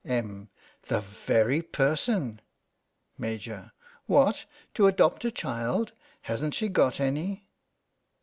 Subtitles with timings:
[0.03, 0.49] Em,:
[0.87, 2.41] The very person!
[3.19, 3.47] Maj\:
[4.07, 5.93] What, to adopt a child?
[6.23, 7.45] Hasn't she got any?